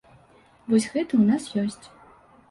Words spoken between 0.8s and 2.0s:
гэты ў нас ёсць.